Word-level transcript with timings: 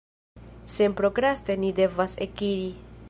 Senprokraste 0.75 1.59
ni 1.65 1.71
devas 1.81 2.17
ekiri. 2.27 2.67